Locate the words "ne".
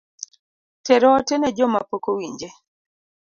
1.37-1.49